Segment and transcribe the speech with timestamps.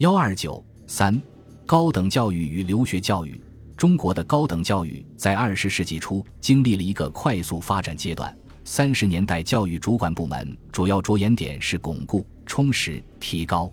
[0.00, 1.20] 幺二九三，
[1.66, 3.38] 高等教育与留学教育。
[3.76, 8.34] 中国的高等教育在二十世纪初经历了一个快速发展阶段。
[8.64, 13.70] 三十年代，教育主管部门主要着眼点是巩固、充实、提高。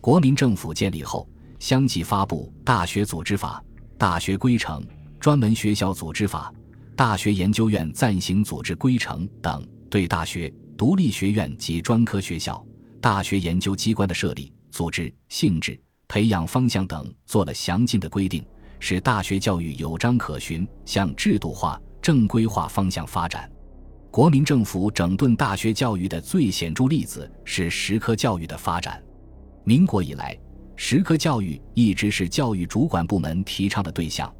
[0.00, 1.28] 国民政府建立后，
[1.58, 3.62] 相继发布《大学组织法》
[3.98, 4.80] 《大学规程》
[5.20, 6.50] 《专门学校组织法》
[6.96, 12.64] 《大学研究院暂行组织规程》等，对大学、独立学院及专科学校、
[13.02, 18.44] 大学研究机关的设立、组织、性质、培养方向等做了详尽的规定。
[18.80, 23.50] 使大学教育有章可循，向制度化、正规化方向发展。
[24.08, 29.02] 国民政府整顿大学教育的最显著例子是实科教育的发展。
[29.64, 30.38] 民国以来，
[30.76, 34.32] 实科教育一直是教育主管部门提倡的对象，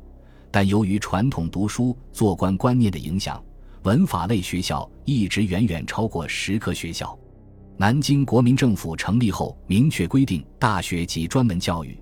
[0.52, 3.44] 但由于传统读书做官观念的影响，
[3.82, 7.18] 文法类学校一直远远超过实科学校。
[7.80, 11.96] 南京国民政府成立后，明确规定，大学及专门教育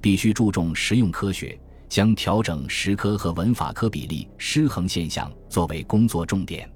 [0.00, 1.58] 必须注重实用科学。
[1.88, 6.68] 将调整实科和文法科比例失衡现象作为工作重点。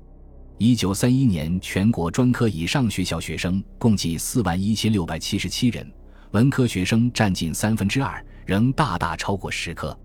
[0.57, 5.91] 一九三一年，全国专科以上学校学生共计四万一千六百七十七人，
[6.31, 9.99] 文科学生占近三分之二，仍大大超过实科。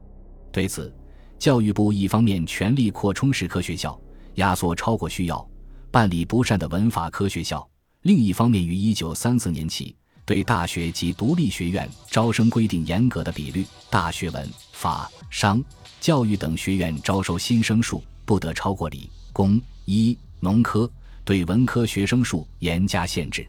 [0.51, 0.93] 对此，
[1.37, 3.99] 教育部一方面全力扩充实科学校，
[4.35, 5.47] 压缩超过需要、
[5.91, 7.59] 办理不善的文法科学校；
[8.05, 9.95] 另一方面，于一九三四年起。
[10.25, 15.63] 对大学及独立学院招生规定严格的比率，大学文、法、商、
[15.99, 20.87] 教育等学院招收新生数不得超过理、工、医、农科，
[21.23, 23.43] 对文科学生数严加限制。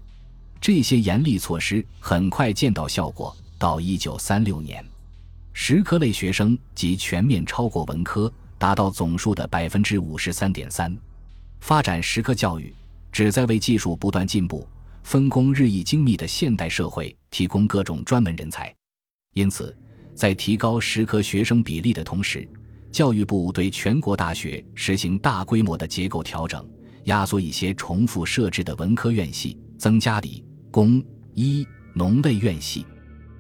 [0.59, 3.37] 这些严厉措施很快见到效果。
[3.59, 4.83] 到一九三六年，
[5.53, 10.97] 实科类学生即全面超过文科，达到总数的百分之五十三点三。
[11.61, 12.75] 发展实科教育，
[13.17, 14.69] 旨在为技术不断进步。
[15.03, 18.75] 分工日益精密的现代社会提供各种专门人才，
[19.33, 19.75] 因此，
[20.15, 22.47] 在提高实科学生比例的同时，
[22.93, 26.69] 教育部对全国大学实行大规模的结构调整，
[27.05, 31.03] 压缩一些重复设置的文科院系，增加理、工、
[31.33, 32.85] 医、农类院系。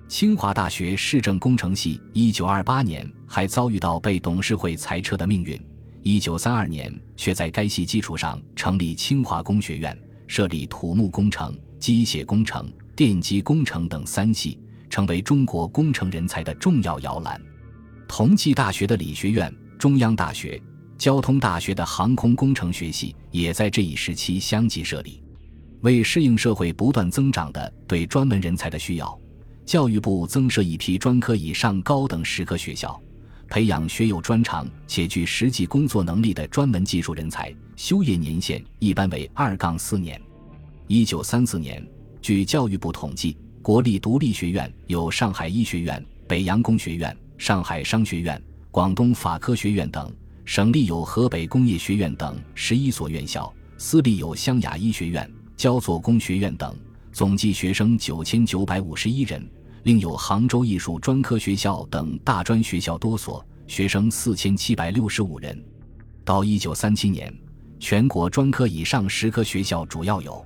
[0.08, 5.60] 清华大学市政工程系，一九二八年还遭遇到被董事会裁撤的命运，
[6.08, 9.98] 一九三二年却在该系基础上成立清华工学院。
[10.28, 14.56] 设立土木工程、机械工程、电机工程等三系，
[14.88, 17.42] 成为中国工程人才的重要摇篮。
[18.06, 20.62] 同济大学的理学院、中央大学、
[20.96, 25.20] 交通大学的航空工程学系也在这一时期相继设立。
[25.80, 29.20] 为适应社会不断增长的对专门人才的需要，
[29.64, 33.00] 教育部增设一批专科以上高等实科学校，
[33.48, 37.54] 培养学有专长且具实际工作能力的专门技术人才。
[37.76, 40.20] 修业年限一般为二杠四年。
[40.86, 41.86] 一九三四年，
[42.22, 48.40] 据教育部统计，国立独立学院有上海医学院、北洋工学院、上海商学院、
[48.70, 50.08] 广东法科学院等；
[50.44, 56.74] 省立有河北工业学院等十一所院校，私立有湘雅医学院、焦作工学院等。
[57.12, 59.46] 总计学生九千九百五十一人，
[59.86, 65.64] 另有杭州艺术专科学校等大专学校多所，学生四千七百六十五人。
[66.24, 67.32] 到一九三七年。
[67.78, 70.44] 全国专科以上十科学校主要有：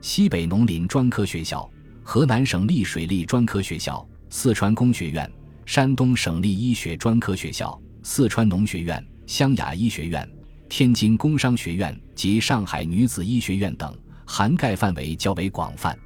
[0.00, 1.68] 西北农林专科学校、
[2.04, 5.28] 河南省立水利专科学校、四川工学院、
[5.66, 10.30] 山东省立医学专科学校、四川农学院、湘雅医学院、
[10.68, 13.92] 天津工商学院及上海女子医学院等，
[14.24, 15.98] 涵盖范围较为广泛。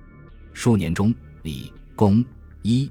[0.55, 2.25] 数年中，理、工、
[2.63, 2.91] 一、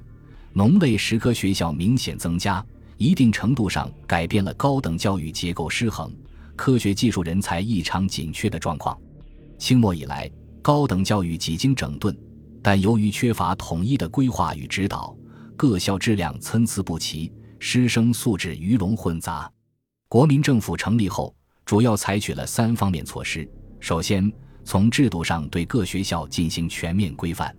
[0.52, 2.64] 农类实科学校明显增加，
[2.96, 6.14] 一定程度上改变了高等教育结构失衡。
[6.54, 8.96] 科学技术人才异常紧缺的状况，
[9.58, 12.16] 清末以来，高等教育几经整顿，
[12.62, 15.16] 但由于缺乏统一的规划与指导，
[15.56, 19.50] 各校质量参差不齐，师生素质鱼龙混杂。
[20.08, 21.34] 国民政府成立后，
[21.64, 23.48] 主要采取了三方面措施：
[23.80, 24.30] 首先，
[24.62, 27.56] 从制度上对各学校进行全面规范，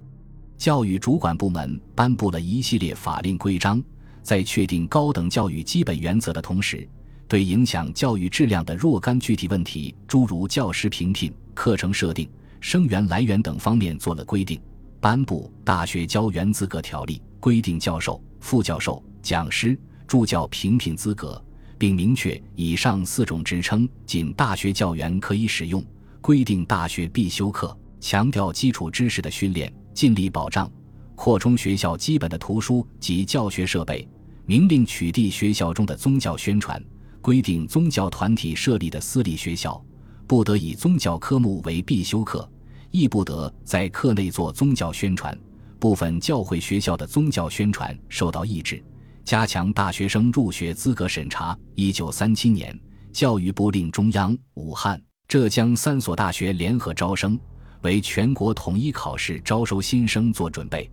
[0.64, 3.84] 教育主管部门颁布了一系列法令规章，
[4.22, 6.88] 在确定高等教育基本原则的同时。
[7.28, 12.30] 对影响教育质量的若干具体问题，诸如教师评聘、课程设定、
[12.62, 14.58] 生源来源等方面做了规定，
[15.02, 19.78] 颁布《大学教员资格条例》，规定教授、副教授、讲师、
[20.08, 21.44] 助教评聘资格，
[21.78, 25.84] 并明确以上四种职称仅大学教员可以使用，
[26.22, 30.70] 规定大学必修课，强调基础知识的训练，尽力保障
[31.16, 34.08] 扩充学校基本的图书及教学设备，
[34.46, 36.84] 明令取缔学校中的宗教宣传。
[37.22, 39.82] 规定宗教团体设立的私立学校，
[40.28, 42.46] 不得以宗教科目为必修课，
[42.92, 45.34] 亦不得在课内做宗教宣传，
[45.80, 48.84] 部分教会学校的宗教宣传受到抑制，
[49.24, 51.58] 加强大学生入学资格审查。
[51.76, 52.78] 一九三七年，
[53.14, 57.40] 教育部令中央、武汉、浙江三所大学联合招生，
[57.84, 60.90] 为全国统一考试招收新生做准备。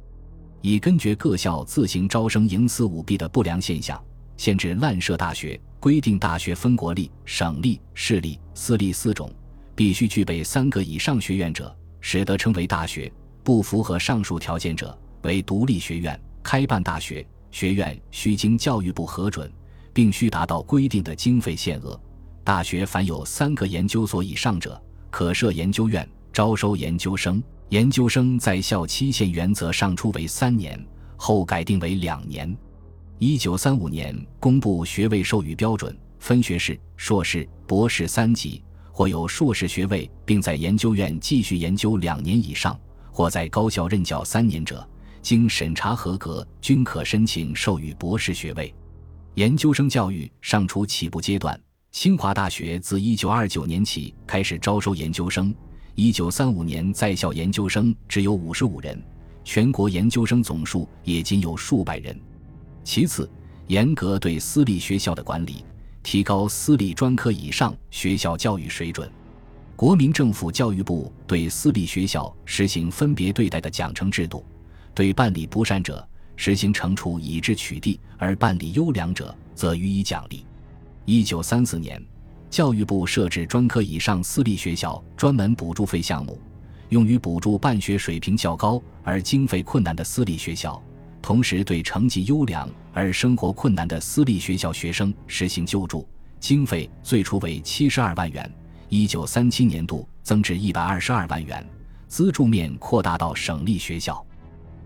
[0.61, 3.99] 以根绝各校自行招生营私舞弊的不良现象，
[4.37, 9.33] 限制滥设大学，规定大学分国立、省立、市立、私立四种，
[9.75, 13.11] 必须具备三个以上学院者，使得称为大学；
[13.43, 16.21] 不符合上述条件者，为独立学院。
[16.43, 19.51] 开办大学学院需经教育部核准，
[19.93, 21.99] 并须达到规定的经费限额。
[22.43, 27.43] 大学凡有三个研究所以上者，可设研究院，招收研究生。
[27.71, 30.85] 研究生在校期限原则上初为三年，
[31.17, 32.57] 后改定为两年。
[33.19, 38.61] 一九三五年公布学位授予标准，分学士、硕士、博士三级，
[38.91, 42.77] 或有硕士学位并在研究院继续研究两年以上，
[43.13, 44.85] 或在高校任教三年者，
[45.23, 48.75] 经审查合格，均可申请授予博士学位。
[49.35, 51.59] 研究生教育尚处起步阶段，
[51.93, 55.55] 清华大学自一九二九年起开始招收研究生。
[55.95, 59.01] 一九三五年在校研究生只有五十五人，
[59.45, 62.19] 全国研究生总数也仅有数百人。
[62.83, 63.29] 其次，
[63.67, 65.65] 严格对私立学校的管理，
[66.03, 69.11] 提高私立专科以上学校教育水准。
[69.77, 74.45] 国民政府教育部对私立学校实行分别对待的奖惩制度，
[74.95, 76.07] 对办理不善者
[76.37, 80.45] 实行惩处以至取缔，而办理优良者则予以奖励。
[81.05, 82.03] 一九三四年。
[82.51, 86.37] 教育部设置专科以上私立学校专门补助费项目，
[86.89, 90.83] 用于补助办学水平较高而经费困难的私立学校，
[91.23, 96.07] 同时对成绩优良而生活困难的私立学校学生实行救助。
[96.41, 98.53] 经费最初为七十二万元，
[98.89, 101.65] 一九三七年度增至一百二十二万元，
[102.09, 104.27] 资助面扩大到省立学校，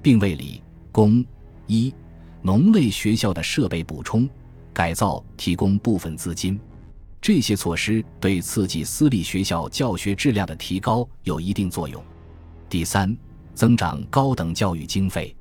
[0.03, 0.63] 并为理、
[0.93, 1.25] 工、
[1.67, 1.95] 医、
[2.43, 4.29] 农类学校的设备补充、
[4.75, 6.61] 改造提供部分资金。
[7.25, 12.05] 这些措施对刺激私立学校教学质量的提高有一定作用。
[12.69, 13.17] 第三，
[13.55, 15.35] 增长高等教育经费。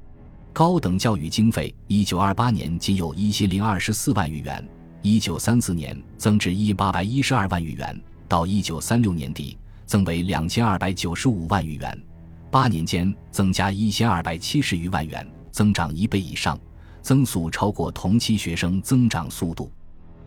[0.54, 4.66] 高等教育经费，一九二八年仅有一千零二十四万余元，
[5.02, 12.02] 一九三四年增至一八百一十二万余元，到一九三六年底增为两千二百九十五万余元，
[12.50, 16.58] 八年间增加一千二百七十余万元，增长一倍以上，
[17.02, 19.70] 增速超过同期学生增长速度。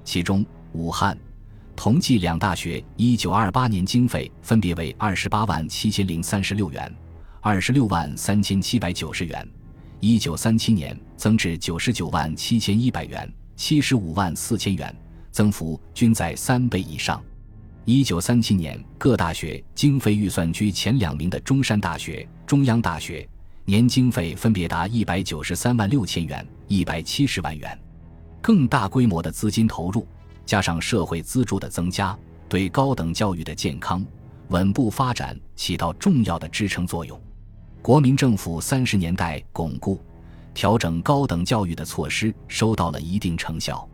[0.05, 0.45] 其中，
[0.75, 1.17] 武汉。
[1.77, 6.93] 同济两大学一九二八年经费分别为二十八万七千零三十六元、
[7.41, 9.47] 二十六万三千七百九十元，
[10.01, 14.93] 一九三七年增至九十九万七千一百元、七十五万四千元，
[15.31, 17.23] 增幅均在三倍以上。
[17.85, 23.29] 一九三七年各大学经费预算居前两名的中山大学、中央大学，
[23.67, 27.79] 年经费分别达一百九十三万六千元、一百七十万元，
[28.41, 30.05] 更大规模的资金投入。
[30.47, 32.17] 加上社会资助的增加，
[32.49, 34.03] 对高等教育的健康
[34.49, 37.21] 稳步发展起到重要的支撑作用。
[37.83, 40.01] 国民政府三十年代巩固、
[40.55, 43.87] 调整高等教育的措施收到了一定成效，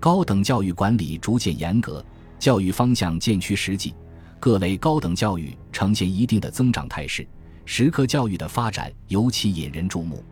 [0.00, 2.04] 高等教育管理逐渐严格，
[2.38, 3.92] 教育方向渐趋实际，
[4.38, 7.26] 各类高等教育呈现一定的增长态势，
[7.64, 10.24] 实科教育的发展尤其引人注目。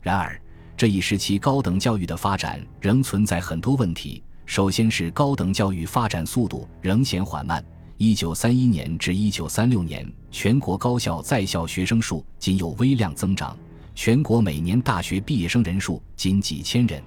[0.00, 0.40] 然而，
[0.76, 4.22] 这一时期高等教育的发展仍存在很多问题。
[4.46, 7.64] 首先是高等教育发展速度仍显缓慢。
[7.96, 13.56] 一九三一年至一九三六年，全国高校在校学生数仅有微量增长，
[13.94, 17.02] 全国每年大学毕业生人数仅几千人。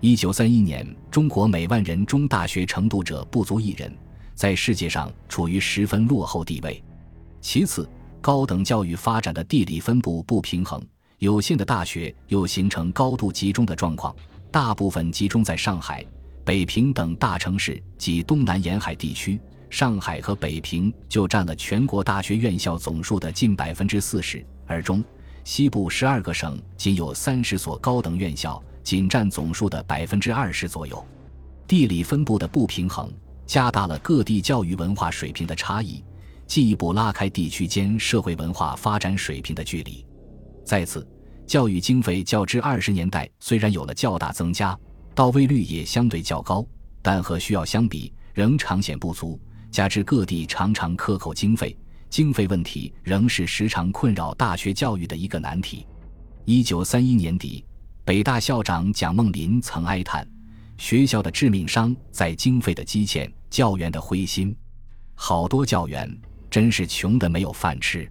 [0.00, 3.92] 一九三一年，中国每万人中大学程度者不足一人，
[4.34, 6.82] 在世界上处于十分落后地位。
[7.40, 7.88] 其次，
[8.20, 10.80] 高等教育发展的地理分布不平衡，
[11.18, 14.14] 有限的大学又形成高度集中的状况，
[14.52, 16.04] 大部分集中在上海。
[16.44, 25.04] 北平等大城市及东南沿海地区，上海和北平就占了全国大学院校总数的近百分之四十，而中
[25.44, 31.04] 西部十二个省仅有三十所高等院校，仅占总数的百分之二十左右。
[31.68, 33.08] 地理分布的不平衡，
[33.46, 36.02] 加大了各地教育文化水平的差异，
[36.48, 40.04] 进一步拉开地区间社会文化发展水平的距离。
[40.64, 41.06] 再次，
[41.46, 44.76] 教育经费较之二十年代虽然有了较大增加。
[45.14, 46.66] 到位率也相对较高，
[47.00, 49.40] 但和需要相比仍常显不足。
[49.70, 51.76] 加之各地常常克扣经费，
[52.10, 55.86] 经费问题仍是时常困扰大学教育的一个难题。
[56.44, 57.64] 一九三一年底，
[58.04, 60.28] 北大校长蒋梦麟曾哀叹
[60.76, 64.54] ：“学校的致命伤在经费的积欠，教员的灰心。
[65.14, 68.10] 好多教员真是穷得没有饭吃。”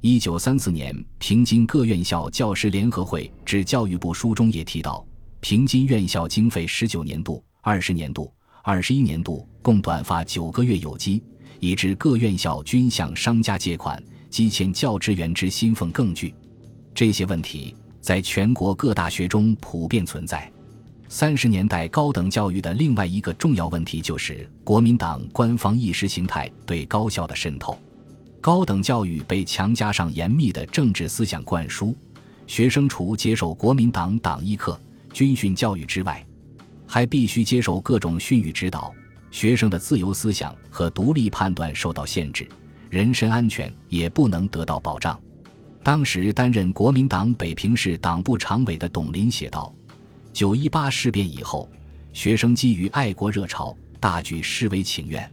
[0.00, 5.04] 一九三四年，平津各院校教师联合会致教育部书中也提到，
[5.44, 8.32] 平均院校经费十九年度、二十年度、
[8.62, 11.22] 二十一年度共短发九个月有机，
[11.60, 16.34] 以致各院校均向商家借款，积欠教职员之薪俸更巨。
[16.94, 20.50] 这些问题在全国各大学中普遍存在。
[21.10, 27.78] 三十年代高等教育的另外一个重要问题就是国民党官方意识形态对高校的渗透。
[28.40, 31.94] 高等教育被强加上严密的政治思想灌输，
[32.46, 34.80] 学生除接受国民党党义课、
[35.14, 36.26] 军训教育之外，
[36.88, 38.92] 还必须接受各种训育指导。
[39.30, 42.48] 学生的自由思想和独立判断受到限制，
[42.90, 45.18] 人身安全也不能得到保障。
[45.82, 49.72] 当时担任国民党北平市党部常委的董林写道。
[50.32, 51.70] 九一八事变以后，
[52.12, 55.30] 学生基于爱国热潮，大举示威请愿。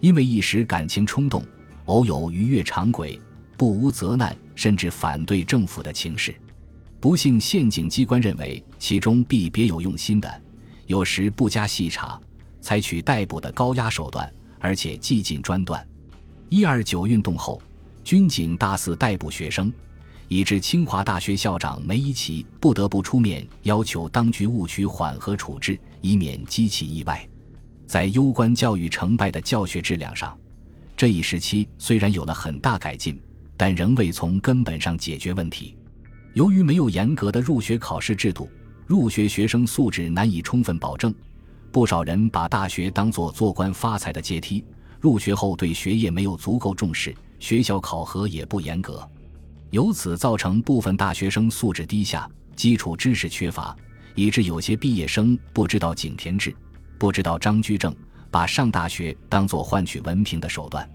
[0.00, 1.44] 因为一时感情冲动，
[1.84, 3.20] 偶有逾越常轨、
[3.58, 6.34] 不无责难，甚至反对政府的情势。
[7.00, 10.42] 不幸县警机关认为其中必别有用心的，
[10.86, 12.20] 有时不加细查，
[12.60, 15.84] 采取逮捕的高压手段，而且技尽专断。
[16.50, 17.60] 一二九运动后，
[18.04, 19.72] 军警大肆逮捕学生。
[20.28, 27.28] 以致清华大学校长梅贻琦不得不出面要求当局务取缓和处置，以免激起意外。
[27.84, 30.38] 在攸关教育成败的教学质量上，
[30.96, 33.20] 这一时期虽然有了很大改进，
[33.56, 35.76] 但仍未从根本上解决问题。
[36.34, 38.48] 由于没有严格的入学考试制度，
[38.86, 41.12] 入学学生素质难以充分保证，
[41.72, 44.64] 不少人把大学当作做官发财的阶梯。
[45.00, 49.08] 入学后对学业没有足够重视，学校考核也不严格。
[49.70, 53.74] 由此造成部分大学生素质低下，基础知识缺乏，
[54.14, 56.54] 以致有些毕业生不知道井田制，
[56.98, 57.94] 不知道张居正，
[58.30, 60.88] 把上大学当作换取文凭的手段。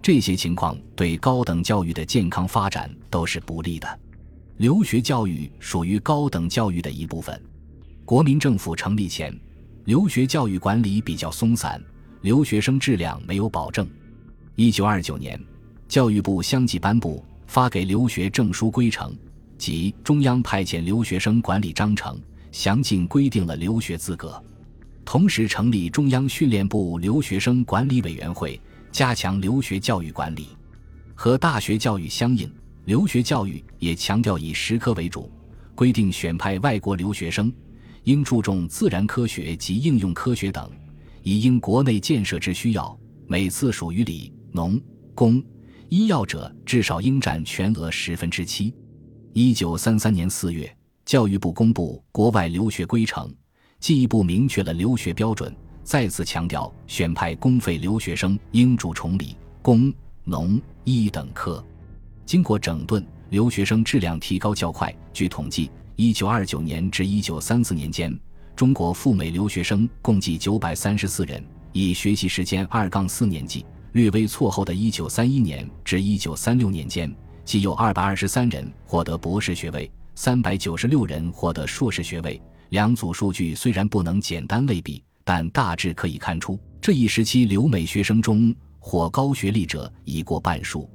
[0.00, 4.00] 这些情况对高等教育的健康发展都是不利的。
[4.62, 7.36] 留学教育属于高等教育的一部分。
[8.04, 9.36] 国民政府成立前，
[9.86, 11.82] 留学教育管理比较松散，
[12.20, 13.84] 留学生质量没有保证。
[14.54, 15.36] 一九二九年，
[15.88, 17.24] 教育部相继颁布。
[17.48, 19.14] 发给留学证书规程
[19.58, 22.16] 及中央派遣留学生管理章程，
[22.52, 24.40] 详尽规定了留学资格。
[25.04, 28.60] 同时成立中央训练部留学生管理委员会，
[28.92, 30.50] 加强留学教育管理。
[31.16, 32.48] 和大学教育相应，
[32.84, 35.30] 留学教育也强调以实科为主，
[35.74, 37.52] 规定选派外国留学生
[38.04, 40.68] 应注重自然科学及应用科学等，
[41.22, 42.98] 以应国内建设之需要。
[43.28, 44.80] 每次属于理、农、
[45.14, 45.42] 工。
[45.88, 48.74] 医药者至少应占全额十分之七。
[49.34, 50.74] 一九三三年四月，
[51.04, 53.32] 教育部公布国外留学规程，
[53.78, 59.92] 进一步明确了留学标准，再次强调选派公费留学生应主从理、工、
[60.24, 61.64] 农、医等科。
[62.32, 64.90] 经过整顿，留学生质量提高较快。
[65.12, 68.18] 据统计，一九二九年至一九三四年间，
[68.56, 73.66] 中国赴美留学生共计九百三十四人，以学习时间二杠四年计。
[73.92, 82.40] 略微错后的1931年至1936年间，即有223人获得博士学位，396人获得硕士学位。
[82.70, 90.88] 两组数据虽然不能简单类比，但大致可以看出，这一时期留美学生中获高学历者已过半数。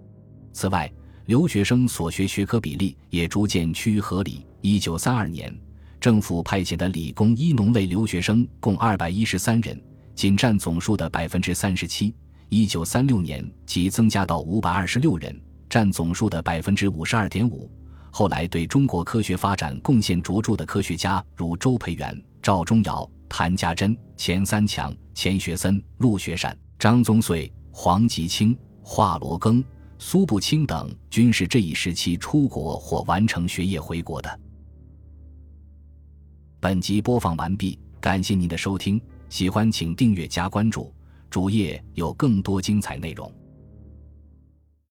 [0.52, 0.92] 此外，
[1.28, 4.46] 留学生所学学科比例也逐渐趋于合理。
[4.62, 5.60] 1932年，
[6.00, 9.82] 政府派遣的理工医农类留学生共213人，
[10.16, 12.14] 仅占总数的37%。
[12.48, 15.38] 一九三六年，即增加到五百二十六人，
[15.70, 17.70] 占总数的百分之五十二点五。
[18.10, 29.62] 后来对中国科学发展贡献卓著的科学家，如周培源、赵忠尧、谭家珍、钱三强、钱学森、陆学善、张宗燧、黄吉清、华罗庚、
[30.00, 34.40] 苏步青等，均是这一时期出国或完成学业回国的。
[36.60, 40.94] 本集播放完毕，感谢您的收听，喜欢请订阅加关注。
[41.30, 43.32] 主页有更多精彩内容。